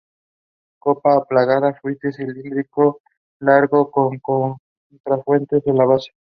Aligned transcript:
Copa 0.81 1.15
aplanada, 1.15 1.75
fuste 1.79 2.11
cilíndrico, 2.11 3.01
largo, 3.39 3.91
con 3.91 4.17
contrafuertes 4.17 5.61
en 5.67 5.77
la 5.77 5.85
base. 5.85 6.09